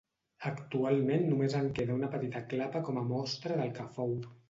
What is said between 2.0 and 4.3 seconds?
petita clapa com a mostra del que fou.